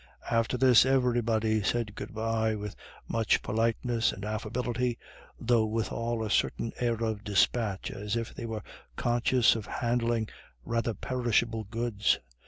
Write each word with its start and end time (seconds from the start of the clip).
After 0.31 0.57
this 0.57 0.83
everybody 0.83 1.61
said 1.61 1.93
good 1.93 2.11
bye 2.15 2.55
with 2.55 2.75
much 3.07 3.43
politeness 3.43 4.11
and 4.11 4.25
affability, 4.25 4.97
though 5.39 5.67
withal 5.67 6.23
a 6.23 6.29
certain 6.31 6.71
air 6.79 6.95
of 7.05 7.23
despatch, 7.23 7.91
as 7.91 8.15
if 8.15 8.33
they 8.33 8.47
were 8.47 8.63
conscious 8.95 9.55
of 9.55 9.67
handling 9.67 10.27
rather 10.65 10.95
perishable 10.95 11.65
goods. 11.65 12.17